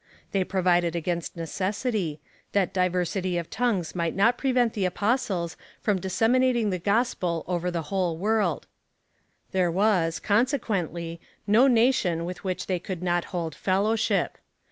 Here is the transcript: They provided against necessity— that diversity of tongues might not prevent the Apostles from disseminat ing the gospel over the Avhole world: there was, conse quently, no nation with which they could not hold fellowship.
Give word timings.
They 0.31 0.43
provided 0.43 0.95
against 0.95 1.37
necessity— 1.37 2.19
that 2.53 2.73
diversity 2.73 3.37
of 3.37 3.51
tongues 3.51 3.93
might 3.93 4.15
not 4.15 4.35
prevent 4.35 4.73
the 4.73 4.85
Apostles 4.85 5.55
from 5.79 6.01
disseminat 6.01 6.55
ing 6.55 6.71
the 6.71 6.79
gospel 6.79 7.43
over 7.47 7.69
the 7.69 7.83
Avhole 7.83 8.17
world: 8.17 8.65
there 9.51 9.69
was, 9.69 10.19
conse 10.19 10.57
quently, 10.57 11.19
no 11.45 11.67
nation 11.67 12.25
with 12.25 12.43
which 12.43 12.65
they 12.65 12.79
could 12.79 13.03
not 13.03 13.25
hold 13.25 13.53
fellowship. 13.53 14.39